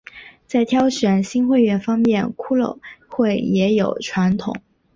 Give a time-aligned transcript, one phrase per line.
[0.47, 4.59] 在挑选新会员方面骷髅会也有传统。